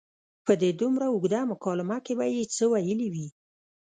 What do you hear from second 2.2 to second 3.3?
یې څه ویلي وي.